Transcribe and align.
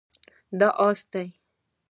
دا 0.59 0.69
اس 0.85 0.99
دی 1.11 1.27